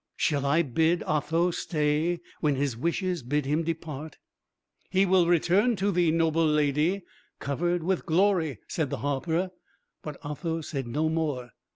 [0.15, 4.17] Shall I bid Otho stay when his wishes bid him depart?"
[4.89, 7.01] "He will return to thee, noble ladye,
[7.37, 9.51] covered with glory," said the harper:
[10.01, 11.51] but Otho said no more.